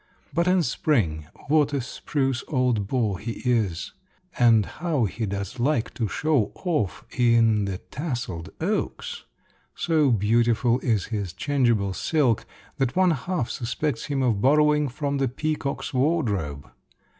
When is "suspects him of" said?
13.51-14.41